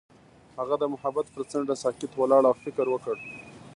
[0.59, 3.15] هغه د محبت پر څنډه ساکت ولاړ او فکر وکړ.